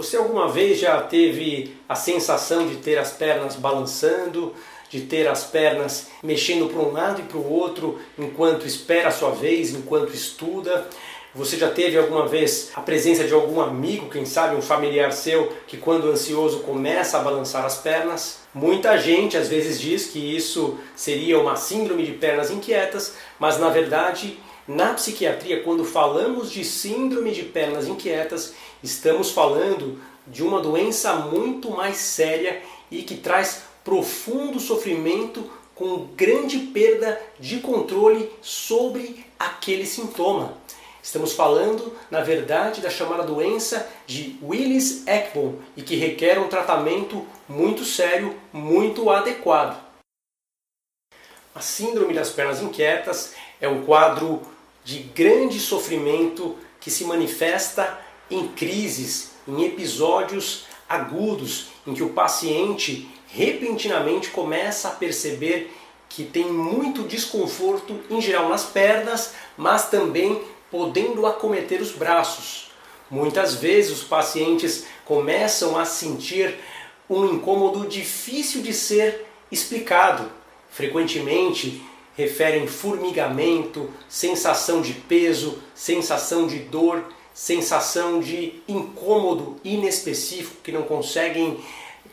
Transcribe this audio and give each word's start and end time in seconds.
Você 0.00 0.16
alguma 0.16 0.48
vez 0.48 0.78
já 0.78 0.98
teve 1.02 1.76
a 1.86 1.94
sensação 1.94 2.66
de 2.66 2.76
ter 2.76 2.98
as 2.98 3.12
pernas 3.12 3.54
balançando, 3.54 4.54
de 4.88 5.02
ter 5.02 5.28
as 5.28 5.44
pernas 5.44 6.08
mexendo 6.22 6.70
para 6.70 6.80
um 6.80 6.90
lado 6.90 7.20
e 7.20 7.24
para 7.24 7.36
o 7.36 7.52
outro 7.52 7.98
enquanto 8.18 8.66
espera 8.66 9.08
a 9.08 9.12
sua 9.12 9.32
vez, 9.32 9.74
enquanto 9.74 10.14
estuda? 10.14 10.88
Você 11.34 11.58
já 11.58 11.68
teve 11.68 11.98
alguma 11.98 12.26
vez 12.26 12.70
a 12.74 12.80
presença 12.80 13.24
de 13.24 13.34
algum 13.34 13.60
amigo, 13.60 14.08
quem 14.08 14.24
sabe 14.24 14.56
um 14.56 14.62
familiar 14.62 15.12
seu, 15.12 15.52
que 15.66 15.76
quando 15.76 16.10
ansioso 16.10 16.60
começa 16.60 17.18
a 17.18 17.22
balançar 17.22 17.66
as 17.66 17.76
pernas? 17.76 18.38
Muita 18.54 18.96
gente 18.96 19.36
às 19.36 19.48
vezes 19.48 19.78
diz 19.78 20.06
que 20.06 20.34
isso 20.34 20.78
seria 20.96 21.38
uma 21.38 21.56
síndrome 21.56 22.06
de 22.06 22.12
pernas 22.12 22.50
inquietas, 22.50 23.16
mas 23.38 23.58
na 23.58 23.68
verdade, 23.68 24.38
na 24.70 24.94
psiquiatria, 24.94 25.64
quando 25.64 25.84
falamos 25.84 26.48
de 26.52 26.64
síndrome 26.64 27.32
de 27.32 27.42
pernas 27.42 27.88
inquietas, 27.88 28.54
estamos 28.80 29.32
falando 29.32 30.00
de 30.28 30.44
uma 30.44 30.60
doença 30.60 31.12
muito 31.14 31.72
mais 31.72 31.96
séria 31.96 32.62
e 32.88 33.02
que 33.02 33.16
traz 33.16 33.62
profundo 33.82 34.60
sofrimento 34.60 35.50
com 35.74 36.06
grande 36.14 36.58
perda 36.58 37.20
de 37.40 37.58
controle 37.58 38.30
sobre 38.40 39.26
aquele 39.36 39.84
sintoma. 39.84 40.54
Estamos 41.02 41.32
falando, 41.32 41.92
na 42.08 42.20
verdade, 42.20 42.80
da 42.80 42.90
chamada 42.90 43.24
doença 43.24 43.90
de 44.06 44.38
Willis-Ekbom 44.40 45.56
e 45.76 45.82
que 45.82 45.96
requer 45.96 46.38
um 46.38 46.46
tratamento 46.46 47.26
muito 47.48 47.84
sério, 47.84 48.38
muito 48.52 49.10
adequado. 49.10 49.82
A 51.52 51.60
síndrome 51.60 52.14
das 52.14 52.30
pernas 52.30 52.62
inquietas 52.62 53.34
é 53.60 53.68
um 53.68 53.84
quadro 53.84 54.40
de 54.84 54.98
grande 54.98 55.58
sofrimento 55.60 56.56
que 56.80 56.90
se 56.90 57.04
manifesta 57.04 57.98
em 58.30 58.48
crises, 58.48 59.32
em 59.46 59.64
episódios 59.64 60.64
agudos 60.88 61.68
em 61.86 61.94
que 61.94 62.02
o 62.02 62.10
paciente 62.10 63.08
repentinamente 63.28 64.30
começa 64.30 64.88
a 64.88 64.92
perceber 64.92 65.72
que 66.08 66.24
tem 66.24 66.46
muito 66.46 67.04
desconforto 67.04 68.00
em 68.10 68.20
geral 68.20 68.48
nas 68.48 68.64
pernas, 68.64 69.32
mas 69.56 69.88
também 69.88 70.42
podendo 70.70 71.26
acometer 71.26 71.80
os 71.80 71.92
braços. 71.92 72.70
Muitas 73.08 73.54
vezes 73.54 73.92
os 73.92 74.04
pacientes 74.04 74.86
começam 75.04 75.78
a 75.78 75.84
sentir 75.84 76.58
um 77.08 77.24
incômodo 77.26 77.86
difícil 77.86 78.62
de 78.62 78.72
ser 78.72 79.26
explicado. 79.50 80.30
Frequentemente 80.70 81.82
referem 82.20 82.66
formigamento, 82.66 83.88
sensação 84.08 84.82
de 84.82 84.92
peso, 84.92 85.58
sensação 85.74 86.46
de 86.46 86.58
dor, 86.58 87.02
sensação 87.32 88.20
de 88.20 88.62
incômodo 88.68 89.56
inespecífico 89.64 90.60
que 90.62 90.70
não 90.70 90.82
conseguem 90.82 91.58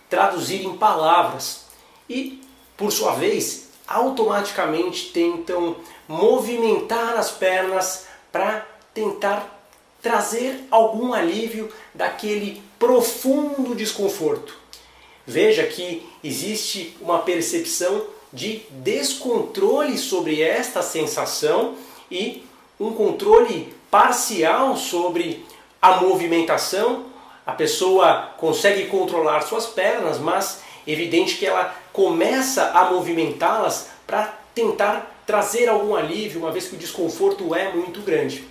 traduzir 0.09 0.63
em 0.63 0.77
palavras. 0.77 1.65
E, 2.09 2.41
por 2.77 2.91
sua 2.91 3.15
vez, 3.15 3.67
automaticamente 3.85 5.11
tentam 5.11 5.75
movimentar 6.07 7.17
as 7.17 7.29
pernas 7.29 8.05
para 8.31 8.65
tentar 8.93 9.53
trazer 10.01 10.65
algum 10.71 11.13
alívio 11.13 11.69
daquele 11.93 12.61
profundo 12.79 13.75
desconforto. 13.75 14.55
Veja 15.25 15.67
que 15.67 16.07
existe 16.23 16.95
uma 17.01 17.19
percepção 17.19 18.15
de 18.31 18.61
descontrole 18.69 19.97
sobre 19.97 20.41
esta 20.41 20.81
sensação 20.81 21.75
e 22.11 22.43
um 22.79 22.93
controle 22.93 23.73
parcial 23.89 24.75
sobre 24.75 25.45
a 25.81 25.97
movimentação. 25.97 27.05
A 27.45 27.53
pessoa 27.53 28.33
consegue 28.37 28.87
controlar 28.87 29.41
suas 29.41 29.65
pernas, 29.65 30.19
mas 30.19 30.61
é 30.85 30.91
evidente 30.91 31.35
que 31.35 31.45
ela 31.45 31.75
começa 31.93 32.71
a 32.71 32.91
movimentá-las 32.91 33.89
para 34.05 34.37
tentar 34.53 35.21
trazer 35.25 35.67
algum 35.67 35.95
alívio, 35.95 36.39
uma 36.39 36.51
vez 36.51 36.67
que 36.67 36.75
o 36.75 36.79
desconforto 36.79 37.53
é 37.53 37.71
muito 37.73 38.01
grande. 38.01 38.43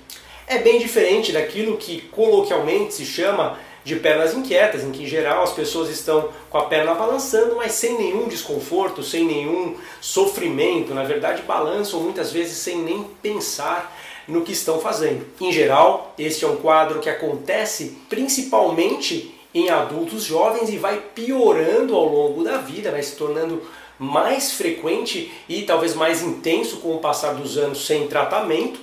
É 0.46 0.58
bem 0.58 0.78
diferente 0.78 1.32
daquilo 1.32 1.76
que 1.76 2.02
coloquialmente 2.02 2.94
se 2.94 3.04
chama 3.04 3.58
de 3.86 3.94
pernas 3.94 4.34
inquietas, 4.34 4.82
em 4.82 4.90
que 4.90 5.04
em 5.04 5.06
geral 5.06 5.44
as 5.44 5.52
pessoas 5.52 5.88
estão 5.88 6.30
com 6.50 6.58
a 6.58 6.64
perna 6.64 6.92
balançando, 6.92 7.54
mas 7.54 7.70
sem 7.70 7.96
nenhum 7.96 8.26
desconforto, 8.26 9.00
sem 9.00 9.24
nenhum 9.24 9.76
sofrimento, 10.00 10.92
na 10.92 11.04
verdade 11.04 11.42
balançam 11.42 12.00
muitas 12.00 12.32
vezes 12.32 12.56
sem 12.56 12.78
nem 12.78 13.04
pensar 13.22 13.96
no 14.26 14.42
que 14.42 14.50
estão 14.50 14.80
fazendo. 14.80 15.24
Em 15.40 15.52
geral, 15.52 16.12
este 16.18 16.44
é 16.44 16.48
um 16.48 16.56
quadro 16.56 16.98
que 16.98 17.08
acontece 17.08 17.96
principalmente 18.08 19.32
em 19.54 19.70
adultos 19.70 20.24
jovens 20.24 20.68
e 20.68 20.78
vai 20.78 21.00
piorando 21.14 21.94
ao 21.94 22.08
longo 22.08 22.42
da 22.42 22.56
vida, 22.56 22.90
vai 22.90 23.04
se 23.04 23.14
tornando 23.14 23.62
mais 24.00 24.50
frequente 24.54 25.32
e 25.48 25.62
talvez 25.62 25.94
mais 25.94 26.22
intenso 26.22 26.78
com 26.78 26.96
o 26.96 26.98
passar 26.98 27.34
dos 27.34 27.56
anos 27.56 27.86
sem 27.86 28.08
tratamento. 28.08 28.80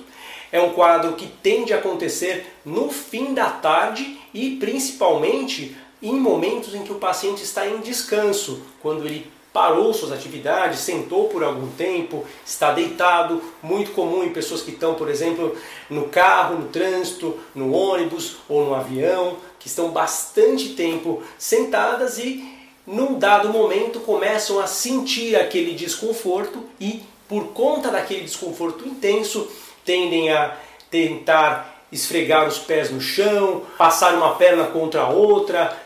É 0.50 0.62
um 0.62 0.70
quadro 0.70 1.12
que 1.12 1.26
tende 1.26 1.74
a 1.74 1.76
acontecer 1.76 2.46
no 2.64 2.88
fim 2.88 3.34
da 3.34 3.50
tarde 3.50 4.23
e 4.34 4.56
principalmente 4.56 5.74
em 6.02 6.14
momentos 6.14 6.74
em 6.74 6.82
que 6.82 6.92
o 6.92 6.96
paciente 6.96 7.42
está 7.42 7.66
em 7.66 7.78
descanso, 7.78 8.60
quando 8.82 9.06
ele 9.06 9.32
parou 9.54 9.94
suas 9.94 10.10
atividades, 10.10 10.80
sentou 10.80 11.28
por 11.28 11.44
algum 11.44 11.68
tempo, 11.68 12.24
está 12.44 12.72
deitado, 12.72 13.40
muito 13.62 13.92
comum 13.92 14.24
em 14.24 14.32
pessoas 14.32 14.60
que 14.62 14.72
estão, 14.72 14.96
por 14.96 15.08
exemplo, 15.08 15.56
no 15.88 16.08
carro, 16.08 16.58
no 16.58 16.68
trânsito, 16.68 17.38
no 17.54 17.72
ônibus 17.72 18.38
ou 18.48 18.64
no 18.64 18.74
avião, 18.74 19.36
que 19.60 19.68
estão 19.68 19.90
bastante 19.92 20.70
tempo 20.70 21.22
sentadas 21.38 22.18
e 22.18 22.44
num 22.84 23.16
dado 23.16 23.48
momento 23.48 24.00
começam 24.00 24.58
a 24.58 24.66
sentir 24.66 25.36
aquele 25.36 25.72
desconforto 25.72 26.64
e, 26.80 27.02
por 27.28 27.46
conta 27.52 27.90
daquele 27.90 28.22
desconforto 28.22 28.86
intenso, 28.86 29.48
tendem 29.84 30.32
a 30.32 30.56
tentar 30.90 31.73
esfregar 31.94 32.46
os 32.46 32.58
pés 32.58 32.90
no 32.90 33.00
chão, 33.00 33.62
passar 33.78 34.14
uma 34.14 34.34
perna 34.34 34.64
contra 34.64 35.02
a 35.02 35.08
outra, 35.08 35.76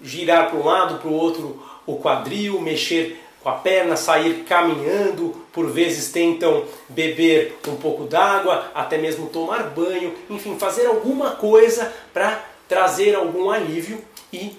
girar 0.00 0.50
para 0.50 0.58
um 0.58 0.64
lado, 0.64 0.98
para 0.98 1.08
o 1.08 1.14
outro 1.14 1.62
o 1.86 1.96
quadril, 1.96 2.60
mexer 2.60 3.20
com 3.42 3.48
a 3.48 3.52
perna, 3.52 3.96
sair 3.96 4.44
caminhando, 4.44 5.34
por 5.52 5.66
vezes 5.66 6.10
tentam 6.10 6.64
beber 6.88 7.58
um 7.68 7.76
pouco 7.76 8.04
d'água, 8.04 8.70
até 8.74 8.96
mesmo 8.96 9.28
tomar 9.28 9.64
banho, 9.64 10.14
enfim, 10.30 10.58
fazer 10.58 10.86
alguma 10.86 11.32
coisa 11.32 11.92
para 12.12 12.42
trazer 12.66 13.14
algum 13.14 13.50
alívio 13.50 14.02
e 14.32 14.56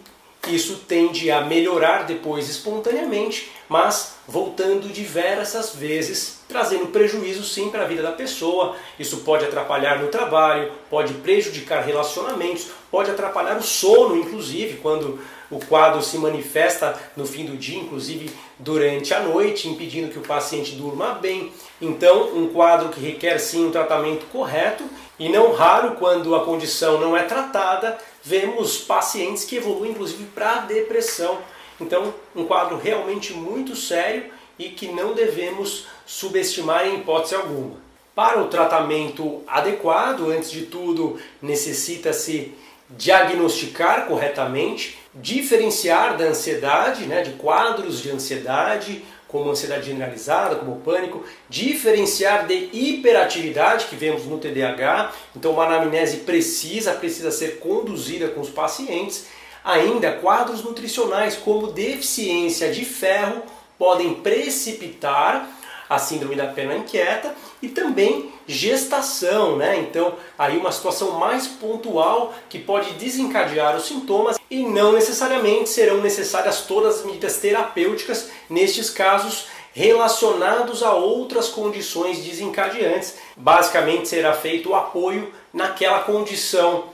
isso 0.48 0.84
tende 0.88 1.32
a 1.32 1.42
melhorar 1.42 2.04
depois 2.04 2.50
espontaneamente, 2.50 3.52
mas 3.68 4.16
voltando 4.28 4.92
diversas 4.92 5.76
vezes, 5.76 6.40
trazendo 6.48 6.88
prejuízo 6.88 7.44
sim 7.44 7.70
para 7.70 7.84
a 7.84 7.88
vida 7.88 8.02
da 8.02 8.12
pessoa. 8.12 8.76
Isso 9.00 9.18
pode 9.18 9.46
atrapalhar 9.46 10.00
no 10.00 10.08
trabalho, 10.08 10.72
pode 10.90 11.14
prejudicar 11.16 11.84
relacionamentos, 11.84 12.68
pode 12.92 13.12
atrapalhar 13.12 13.58
o 13.58 13.64
sono, 13.64 14.16
inclusive, 14.16 14.78
quando 14.78 15.20
o 15.50 15.60
quadro 15.60 16.02
se 16.02 16.18
manifesta 16.18 17.00
no 17.16 17.26
fim 17.26 17.46
do 17.46 17.56
dia, 17.56 17.80
inclusive 17.80 18.32
durante 18.58 19.14
a 19.14 19.20
noite, 19.20 19.68
impedindo 19.68 20.12
que 20.12 20.20
o 20.20 20.24
paciente 20.24 20.72
durma 20.72 21.14
bem. 21.14 21.52
Então, 21.82 22.36
um 22.36 22.48
quadro 22.48 22.90
que 22.90 23.00
requer 23.00 23.38
sim 23.38 23.66
um 23.66 23.72
tratamento 23.72 24.26
correto 24.28 24.84
e 25.20 25.30
não 25.30 25.54
raro, 25.54 25.96
quando 25.96 26.36
a 26.36 26.44
condição 26.44 27.00
não 27.00 27.16
é 27.16 27.24
tratada, 27.24 27.98
vemos 28.26 28.80
pacientes 28.80 29.46
que 29.46 29.58
evoluem 29.58 29.92
inclusive 29.92 30.26
para 30.34 30.62
depressão. 30.62 31.38
Então, 31.80 32.14
um 32.36 32.46
quadro 32.46 32.78
realmente 32.78 33.34
muito 33.34 33.76
sério 33.76 34.26
e 34.58 34.70
que 34.70 34.88
não 34.88 35.14
devemos 35.14 35.86
subestimar 36.06 36.88
em 36.88 36.96
hipótese 36.96 37.36
alguma. 37.36 37.78
Para 38.16 38.42
o 38.42 38.48
tratamento 38.48 39.44
adequado, 39.46 40.32
antes 40.32 40.50
de 40.50 40.64
tudo, 40.64 41.20
necessita-se 41.42 42.54
diagnosticar 42.90 44.08
corretamente, 44.08 44.98
diferenciar 45.14 46.18
da 46.18 46.26
ansiedade, 46.26 47.06
né, 47.06 47.22
de 47.22 47.32
quadros 47.32 48.02
de 48.02 48.10
ansiedade, 48.10 49.04
como 49.36 49.52
ansiedade 49.52 49.88
generalizada, 49.88 50.56
como 50.56 50.78
pânico, 50.78 51.24
diferenciar 51.50 52.48
de 52.48 52.70
hiperatividade 52.72 53.88
que 53.88 53.96
vemos 53.96 54.26
no 54.26 54.38
TDAH. 54.38 55.12
Então, 55.36 55.52
uma 55.52 55.66
anamnese 55.66 56.18
precisa, 56.18 56.94
precisa 56.94 57.32
ser 57.32 57.60
conduzida 57.60 58.30
com 58.30 58.40
os 58.40 58.50
pacientes. 58.50 59.26
Ainda, 59.64 60.14
quadros 60.14 60.64
nutricionais 60.64 61.36
como 61.36 61.68
deficiência 61.68 62.72
de 62.72 62.86
ferro 62.86 63.44
podem 63.78 64.14
precipitar 64.14 65.50
a 65.90 65.98
síndrome 65.98 66.36
da 66.36 66.48
perna 66.48 66.78
inquieta 66.78 67.36
e 67.62 67.70
também 67.70 68.32
gestação, 68.48 69.56
né? 69.56 69.78
Então, 69.80 70.16
aí 70.38 70.58
uma 70.58 70.72
situação 70.72 71.12
mais 71.20 71.48
pontual 71.48 72.34
que 72.50 72.60
pode 72.60 72.94
desencadear 72.94 73.76
os 73.76 73.86
sintomas 73.86 74.38
e 74.50 74.64
não 74.64 74.92
necessariamente 74.92 75.70
serão 75.70 75.98
necessárias 75.98 76.62
todas 76.62 77.00
as 77.00 77.06
medidas 77.06 77.38
terapêuticas 77.38 78.30
nestes 78.50 78.90
casos 78.90 79.48
relacionados 79.74 80.82
a 80.82 80.94
outras 80.94 81.50
condições 81.50 82.20
desencadeantes. 82.20 83.16
Basicamente 83.36 84.08
será 84.08 84.34
feito 84.34 84.70
o 84.70 84.76
apoio 84.76 85.34
naquela 85.54 86.00
condição 86.00 86.86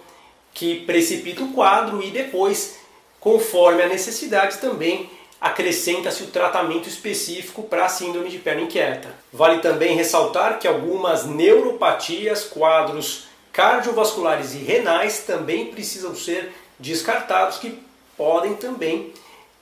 que 0.54 0.82
precipita 0.82 1.44
o 1.44 1.54
quadro 1.54 2.02
e 2.02 2.10
depois, 2.10 2.78
conforme 3.20 3.84
a 3.84 3.88
necessidade, 3.88 4.58
também 4.58 5.10
acrescenta-se 5.42 6.22
o 6.22 6.28
tratamento 6.28 6.88
específico 6.88 7.64
para 7.64 7.86
a 7.86 7.90
síndrome 7.90 8.30
de 8.30 8.38
perna 8.38 8.62
inquieta. 8.62 9.10
Vale 9.34 9.60
também 9.60 9.96
ressaltar 9.96 10.60
que 10.60 10.68
algumas 10.68 11.26
neuropatias, 11.26 12.44
quadros 12.44 13.26
cardiovasculares 13.52 14.54
e 14.54 14.60
renais 14.60 15.24
também 15.26 15.66
precisam 15.66 16.16
ser 16.16 16.54
descartados, 16.78 17.58
que 17.58 17.80
podem 18.16 18.54
também 18.54 19.12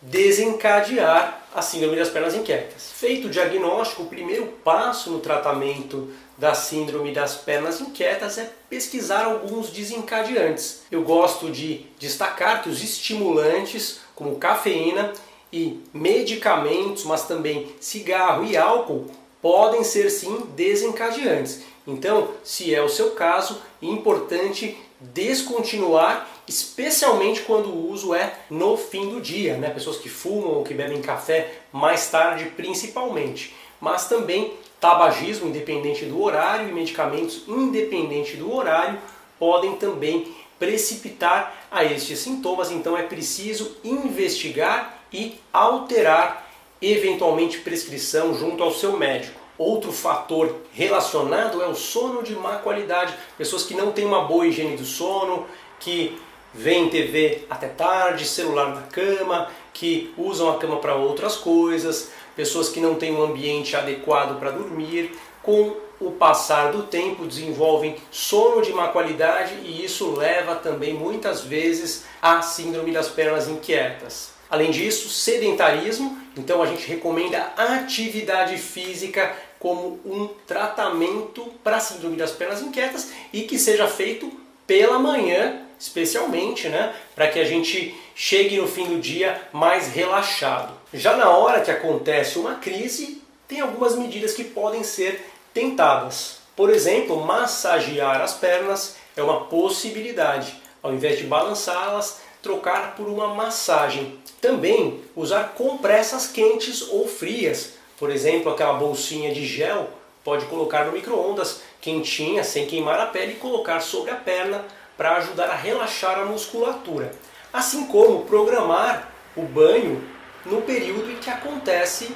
desencadear 0.01 1.43
a 1.55 1.61
síndrome 1.61 1.95
das 1.95 2.09
pernas 2.09 2.35
inquietas. 2.35 2.91
Feito 2.93 3.27
o 3.27 3.31
diagnóstico, 3.31 4.03
o 4.03 4.07
primeiro 4.07 4.47
passo 4.63 5.09
no 5.09 5.19
tratamento 5.19 6.11
da 6.37 6.53
síndrome 6.53 7.13
das 7.13 7.35
pernas 7.35 7.81
inquietas 7.81 8.37
é 8.37 8.49
pesquisar 8.69 9.25
alguns 9.25 9.69
desencadeantes. 9.69 10.83
Eu 10.91 11.03
gosto 11.03 11.49
de 11.51 11.85
destacar 11.97 12.63
que 12.63 12.69
os 12.69 12.81
estimulantes, 12.81 13.99
como 14.15 14.35
cafeína 14.35 15.11
e 15.51 15.81
medicamentos, 15.93 17.03
mas 17.03 17.25
também 17.25 17.67
cigarro 17.79 18.45
e 18.45 18.55
álcool, 18.55 19.07
podem 19.41 19.83
ser 19.83 20.09
sim 20.09 20.47
desencadeantes. 20.55 21.61
Então, 21.87 22.29
se 22.43 22.73
é 22.73 22.81
o 22.81 22.89
seu 22.89 23.11
caso, 23.11 23.61
é 23.81 23.85
importante 23.85 24.77
descontinuar, 24.99 26.29
especialmente 26.47 27.41
quando 27.41 27.69
o 27.69 27.89
uso 27.89 28.13
é 28.13 28.33
no 28.49 28.75
fim 28.75 29.09
do 29.09 29.21
dia, 29.21 29.57
né? 29.57 29.69
Pessoas 29.69 29.97
que 29.97 30.09
fumam 30.09 30.55
ou 30.55 30.63
que 30.63 30.73
bebem 30.73 31.01
café 31.01 31.53
mais 31.71 32.09
tarde, 32.09 32.51
principalmente. 32.55 33.55
Mas 33.79 34.09
também 34.09 34.53
tabagismo, 34.79 35.47
independente 35.47 36.05
do 36.05 36.21
horário, 36.21 36.69
e 36.69 36.73
medicamentos, 36.73 37.43
independente 37.47 38.35
do 38.35 38.53
horário, 38.53 38.99
podem 39.37 39.75
também 39.77 40.35
precipitar 40.59 41.67
a 41.71 41.83
estes 41.85 42.19
sintomas. 42.19 42.69
Então 42.71 42.97
é 42.97 43.03
preciso 43.03 43.77
investigar 43.83 44.98
e 45.11 45.39
alterar 45.51 46.49
eventualmente 46.81 47.59
prescrição 47.59 48.33
junto 48.37 48.63
ao 48.63 48.73
seu 48.73 48.97
médico. 48.97 49.39
Outro 49.57 49.91
fator 49.91 50.55
relacionado 50.71 51.61
é 51.61 51.67
o 51.67 51.75
sono 51.75 52.23
de 52.23 52.33
má 52.33 52.57
qualidade. 52.57 53.13
Pessoas 53.37 53.63
que 53.63 53.73
não 53.73 53.91
têm 53.91 54.05
uma 54.05 54.23
boa 54.23 54.47
higiene 54.47 54.77
do 54.77 54.85
sono, 54.85 55.45
que 55.79 56.17
veem 56.53 56.89
TV 56.89 57.45
até 57.49 57.67
tarde, 57.67 58.25
celular 58.25 58.73
na 58.73 58.83
cama, 58.83 59.49
que 59.73 60.13
usam 60.17 60.49
a 60.49 60.57
cama 60.57 60.77
para 60.77 60.95
outras 60.95 61.35
coisas, 61.35 62.11
pessoas 62.35 62.69
que 62.69 62.79
não 62.79 62.95
têm 62.95 63.13
um 63.13 63.21
ambiente 63.21 63.75
adequado 63.75 64.39
para 64.39 64.51
dormir, 64.51 65.11
com 65.43 65.75
o 65.99 66.11
passar 66.11 66.71
do 66.71 66.83
tempo 66.83 67.25
desenvolvem 67.25 67.97
sono 68.09 68.61
de 68.61 68.71
má 68.71 68.87
qualidade 68.87 69.55
e 69.55 69.83
isso 69.83 70.15
leva 70.15 70.55
também 70.55 70.93
muitas 70.93 71.41
vezes 71.41 72.05
à 72.21 72.41
síndrome 72.41 72.93
das 72.93 73.09
pernas 73.09 73.49
inquietas. 73.49 74.38
Além 74.49 74.71
disso, 74.71 75.09
sedentarismo, 75.09 76.17
então 76.35 76.61
a 76.61 76.65
gente 76.65 76.87
recomenda 76.87 77.51
atividade 77.55 78.57
física 78.57 79.35
como 79.59 79.99
um 80.05 80.29
tratamento 80.47 81.45
para 81.63 81.77
a 81.77 81.79
síndrome 81.79 82.15
das 82.15 82.31
pernas 82.31 82.61
inquietas 82.61 83.11
e 83.31 83.43
que 83.43 83.59
seja 83.59 83.87
feito 83.87 84.31
pela 84.65 84.97
manhã, 84.97 85.61
especialmente, 85.79 86.69
né, 86.69 86.95
para 87.15 87.27
que 87.27 87.39
a 87.39 87.43
gente 87.43 87.95
chegue 88.15 88.57
no 88.57 88.67
fim 88.67 88.85
do 88.85 88.99
dia 88.99 89.41
mais 89.51 89.87
relaxado. 89.87 90.73
Já 90.93 91.15
na 91.15 91.29
hora 91.29 91.61
que 91.61 91.71
acontece 91.71 92.39
uma 92.39 92.55
crise, 92.55 93.21
tem 93.47 93.59
algumas 93.59 93.95
medidas 93.95 94.33
que 94.33 94.43
podem 94.43 94.83
ser 94.83 95.29
tentadas. 95.53 96.39
Por 96.55 96.69
exemplo, 96.69 97.23
massagear 97.25 98.21
as 98.21 98.33
pernas 98.33 98.95
é 99.15 99.23
uma 99.23 99.45
possibilidade. 99.45 100.55
Ao 100.81 100.93
invés 100.93 101.17
de 101.17 101.25
balançá-las, 101.25 102.21
trocar 102.41 102.95
por 102.95 103.07
uma 103.07 103.27
massagem. 103.33 104.17
Também 104.41 105.01
usar 105.15 105.53
compressas 105.55 106.27
quentes 106.27 106.87
ou 106.89 107.07
frias. 107.07 107.73
Por 107.97 108.09
exemplo, 108.09 108.51
aquela 108.51 108.73
bolsinha 108.73 109.33
de 109.33 109.45
gel 109.45 109.89
pode 110.23 110.45
colocar 110.45 110.85
no 110.85 110.91
micro-ondas 110.91 111.61
quentinha, 111.81 112.43
sem 112.43 112.65
queimar 112.65 112.99
a 112.99 113.07
pele, 113.07 113.33
e 113.33 113.35
colocar 113.35 113.79
sobre 113.81 114.11
a 114.11 114.15
perna 114.15 114.63
para 114.97 115.17
ajudar 115.17 115.49
a 115.49 115.55
relaxar 115.55 116.19
a 116.19 116.25
musculatura. 116.25 117.11
Assim 117.51 117.85
como 117.87 118.25
programar 118.25 119.11
o 119.35 119.41
banho 119.41 120.01
no 120.45 120.61
período 120.61 121.11
em 121.11 121.15
que 121.15 121.29
acontece 121.29 122.09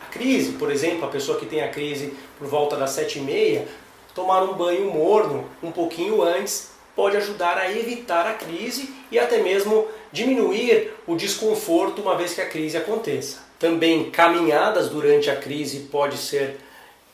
a 0.00 0.06
crise. 0.06 0.52
Por 0.52 0.70
exemplo, 0.70 1.04
a 1.04 1.08
pessoa 1.08 1.38
que 1.38 1.46
tem 1.46 1.62
a 1.62 1.68
crise 1.68 2.16
por 2.38 2.48
volta 2.48 2.76
das 2.76 2.90
sete 2.90 3.18
e 3.18 3.22
meia, 3.22 3.68
tomar 4.14 4.42
um 4.42 4.54
banho 4.54 4.90
morno 4.90 5.48
um 5.62 5.70
pouquinho 5.70 6.22
antes 6.22 6.71
pode 6.94 7.16
ajudar 7.16 7.56
a 7.58 7.70
evitar 7.70 8.26
a 8.26 8.34
crise 8.34 8.92
e 9.10 9.18
até 9.18 9.38
mesmo 9.38 9.86
diminuir 10.10 10.92
o 11.06 11.16
desconforto 11.16 12.02
uma 12.02 12.16
vez 12.16 12.34
que 12.34 12.40
a 12.40 12.48
crise 12.48 12.76
aconteça. 12.76 13.38
Também 13.58 14.10
caminhadas 14.10 14.88
durante 14.88 15.30
a 15.30 15.36
crise 15.36 15.88
pode 15.90 16.16
ser 16.18 16.58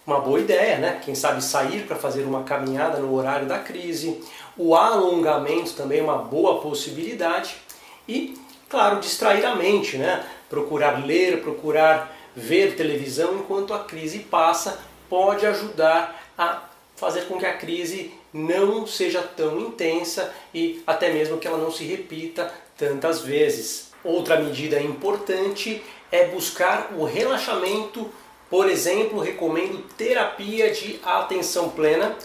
uma 0.07 0.21
boa 0.21 0.41
ideia, 0.41 0.79
né? 0.79 1.01
Quem 1.05 1.15
sabe 1.15 1.45
sair 1.45 1.87
para 1.87 1.95
fazer 1.95 2.23
uma 2.23 2.43
caminhada 2.43 2.99
no 2.99 3.15
horário 3.15 3.47
da 3.47 3.59
crise. 3.59 4.23
O 4.57 4.75
alongamento 4.75 5.75
também 5.75 6.01
é 6.01 6.03
uma 6.03 6.17
boa 6.17 6.61
possibilidade. 6.61 7.57
E, 8.09 8.35
claro, 8.71 9.01
distrair 9.01 9.45
a 9.45 9.55
mente, 9.55 9.99
né? 9.99 10.25
Procurar 10.49 11.05
ler, 11.05 11.43
procurar 11.43 12.17
ver 12.35 12.75
televisão 12.75 13.35
enquanto 13.35 13.75
a 13.75 13.81
crise 13.81 14.21
passa 14.21 14.79
pode 15.11 15.45
ajudar 15.45 16.33
a 16.39 16.63
fazer 16.97 17.23
com 17.23 17.39
que 17.39 17.47
a 17.47 17.57
crise 17.57 18.13
não 18.33 18.87
seja 18.87 19.23
tão 19.23 19.59
intensa 19.61 20.33
e 20.53 20.83
até 20.87 21.13
mesmo 21.13 21.39
que 21.39 21.47
ela 21.47 21.59
não 21.59 21.71
se 21.71 21.85
repita 21.85 22.53
tantas 22.77 23.21
vezes. 23.21 23.91
Outra 24.05 24.39
medida 24.41 24.81
importante 24.81 25.83
é 26.11 26.27
buscar 26.27 26.93
o 26.97 27.05
relaxamento, 27.05 28.11
por 28.49 28.69
exemplo, 28.69 29.19
recomendo 29.19 29.85
terapia 29.97 30.71
de 30.71 31.01
atenção 31.05 31.71
plena 31.71 32.17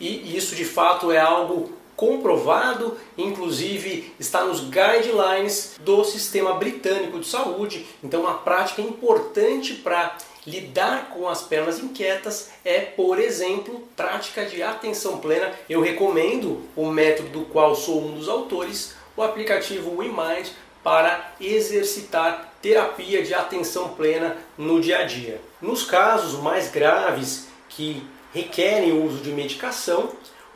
e 0.00 0.36
isso 0.36 0.54
de 0.54 0.64
fato 0.64 1.12
é 1.12 1.18
algo 1.18 1.72
comprovado, 1.96 2.96
inclusive 3.16 4.12
está 4.18 4.44
nos 4.44 4.60
guidelines 4.60 5.76
do 5.80 6.04
sistema 6.04 6.54
britânico 6.54 7.20
de 7.20 7.26
saúde. 7.26 7.86
Então, 8.02 8.22
uma 8.22 8.34
prática 8.34 8.82
importante 8.82 9.74
para 9.74 10.16
lidar 10.46 11.10
com 11.10 11.28
as 11.28 11.42
pernas 11.42 11.78
inquietas 11.78 12.50
é, 12.64 12.80
por 12.80 13.18
exemplo, 13.18 13.86
prática 13.96 14.44
de 14.44 14.62
atenção 14.62 15.18
plena. 15.18 15.52
Eu 15.68 15.80
recomendo 15.80 16.62
o 16.76 16.86
método 16.86 17.28
do 17.30 17.44
qual 17.46 17.74
sou 17.74 18.02
um 18.02 18.12
dos 18.12 18.28
autores, 18.28 18.94
o 19.16 19.22
aplicativo 19.22 19.96
WeMind, 19.96 20.50
para 20.82 21.34
exercitar 21.40 22.52
terapia 22.60 23.22
de 23.22 23.32
atenção 23.32 23.90
plena 23.90 24.36
no 24.56 24.80
dia 24.80 24.98
a 24.98 25.04
dia. 25.04 25.40
Nos 25.60 25.84
casos 25.84 26.40
mais 26.40 26.70
graves 26.70 27.46
que 27.68 28.06
requerem 28.34 28.92
o 28.92 29.04
uso 29.04 29.22
de 29.22 29.30
medicação, 29.30 30.12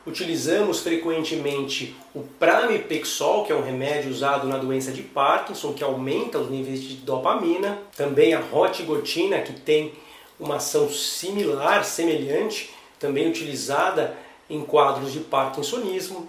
utilizamos 0.08 0.80
frequentemente 0.80 1.94
o 2.14 2.22
pramipexol, 2.22 3.44
que 3.44 3.52
é 3.52 3.54
um 3.54 3.62
remédio 3.62 4.10
usado 4.10 4.48
na 4.48 4.56
doença 4.56 4.90
de 4.90 5.02
Parkinson, 5.02 5.74
que 5.74 5.84
aumenta 5.84 6.38
os 6.38 6.50
níveis 6.50 6.82
de 6.82 6.94
dopamina, 6.96 7.78
também 7.96 8.32
a 8.32 8.40
rotigotina, 8.40 9.40
que 9.40 9.52
tem 9.52 9.92
uma 10.40 10.56
ação 10.56 10.88
similar, 10.88 11.84
semelhante, 11.84 12.70
também 12.98 13.28
utilizada 13.28 14.16
em 14.48 14.62
quadros 14.62 15.12
de 15.12 15.20
parkinsonismo. 15.20 16.26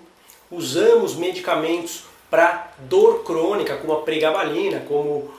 Usamos 0.51 1.15
medicamentos 1.15 2.03
para 2.29 2.73
dor 2.79 3.23
crônica, 3.23 3.77
como 3.77 3.93
a 3.93 4.01
pregabalina, 4.01 4.81
como 4.81 5.31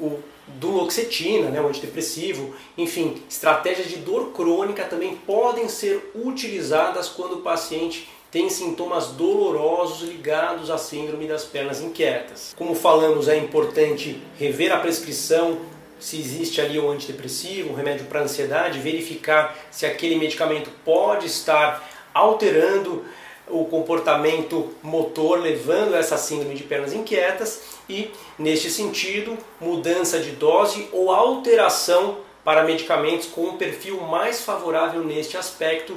o 0.00 0.22
duloxetina, 0.58 1.50
né, 1.50 1.60
o 1.60 1.68
antidepressivo, 1.68 2.54
enfim, 2.76 3.22
estratégias 3.28 3.88
de 3.88 3.96
dor 3.96 4.32
crônica 4.32 4.84
também 4.84 5.14
podem 5.14 5.68
ser 5.68 6.10
utilizadas 6.14 7.08
quando 7.08 7.34
o 7.34 7.42
paciente 7.42 8.08
tem 8.30 8.48
sintomas 8.48 9.08
dolorosos 9.08 10.08
ligados 10.08 10.70
à 10.70 10.78
síndrome 10.78 11.26
das 11.26 11.44
pernas 11.44 11.80
inquietas. 11.80 12.54
Como 12.56 12.74
falamos, 12.74 13.28
é 13.28 13.36
importante 13.36 14.22
rever 14.38 14.72
a 14.72 14.78
prescrição, 14.78 15.58
se 15.98 16.18
existe 16.18 16.60
ali 16.60 16.78
um 16.78 16.90
antidepressivo, 16.90 17.70
um 17.70 17.74
remédio 17.74 18.06
para 18.06 18.22
ansiedade, 18.22 18.78
verificar 18.78 19.56
se 19.70 19.84
aquele 19.84 20.16
medicamento 20.16 20.70
pode 20.84 21.26
estar 21.26 21.88
alterando 22.14 23.04
o 23.50 23.64
comportamento 23.64 24.70
motor, 24.82 25.40
levando 25.40 25.94
a 25.94 25.98
essa 25.98 26.16
síndrome 26.16 26.54
de 26.54 26.62
pernas 26.62 26.92
inquietas 26.92 27.62
e, 27.88 28.10
neste 28.38 28.70
sentido, 28.70 29.36
mudança 29.60 30.18
de 30.18 30.30
dose 30.32 30.88
ou 30.92 31.10
alteração 31.10 32.18
para 32.44 32.64
medicamentos 32.64 33.26
com 33.26 33.42
um 33.42 33.56
perfil 33.56 34.00
mais 34.00 34.42
favorável 34.42 35.04
neste 35.04 35.36
aspecto 35.36 35.96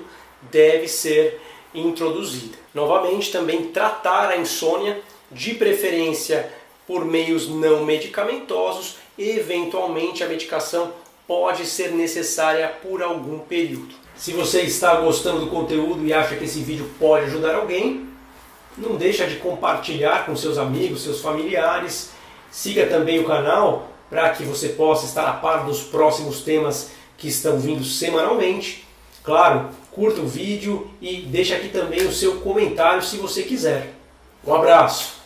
deve 0.52 0.88
ser 0.88 1.40
introduzida. 1.74 2.58
Novamente, 2.74 3.32
também 3.32 3.66
tratar 3.66 4.30
a 4.30 4.38
insônia, 4.38 5.02
de 5.32 5.56
preferência 5.56 6.52
por 6.86 7.06
meios 7.06 7.48
não 7.50 7.84
medicamentosos, 7.84 8.98
eventualmente 9.18 10.24
a 10.24 10.28
medicação 10.28 10.94
pode 11.28 11.66
ser 11.66 11.92
necessária 11.92 12.68
por 12.68 13.02
algum 13.02 13.40
período. 13.40 14.03
Se 14.24 14.32
você 14.32 14.62
está 14.62 14.96
gostando 14.96 15.42
do 15.42 15.48
conteúdo 15.48 16.06
e 16.06 16.14
acha 16.14 16.38
que 16.38 16.46
esse 16.46 16.62
vídeo 16.62 16.90
pode 16.98 17.26
ajudar 17.26 17.56
alguém, 17.56 18.08
não 18.78 18.96
deixa 18.96 19.28
de 19.28 19.36
compartilhar 19.36 20.26
com 20.26 20.34
seus 20.34 20.58
amigos, 20.58 21.04
seus 21.04 21.20
familiares. 21.20 22.12
Siga 22.50 22.86
também 22.86 23.20
o 23.20 23.26
canal 23.26 23.90
para 24.10 24.30
que 24.30 24.46
você 24.46 24.70
possa 24.70 25.06
estar 25.06 25.28
a 25.28 25.34
par 25.34 25.66
dos 25.66 25.82
próximos 25.84 26.40
temas 26.40 26.92
que 27.18 27.28
estão 27.28 27.60
vindo 27.60 27.84
semanalmente. 27.84 28.88
Claro, 29.22 29.68
curta 29.92 30.22
o 30.22 30.26
vídeo 30.26 30.90
e 31.02 31.24
deixe 31.24 31.54
aqui 31.54 31.68
também 31.68 32.08
o 32.08 32.14
seu 32.14 32.40
comentário 32.40 33.04
se 33.04 33.18
você 33.18 33.44
quiser. 33.44 33.94
Um 34.48 34.54
abraço! 34.54 35.23